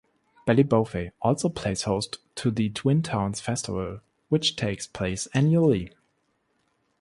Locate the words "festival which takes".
3.39-4.87